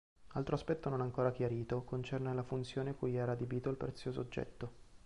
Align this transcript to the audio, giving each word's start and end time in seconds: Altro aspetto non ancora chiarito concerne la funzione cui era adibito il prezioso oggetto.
Altro 0.29 0.55
aspetto 0.55 0.89
non 0.89 0.99
ancora 1.01 1.31
chiarito 1.31 1.83
concerne 1.83 2.33
la 2.33 2.41
funzione 2.41 2.95
cui 2.95 3.15
era 3.17 3.33
adibito 3.33 3.69
il 3.69 3.77
prezioso 3.77 4.19
oggetto. 4.21 4.71